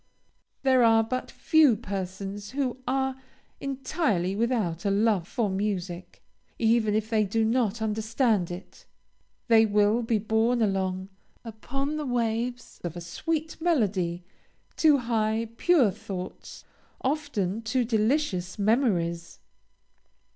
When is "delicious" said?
17.85-18.57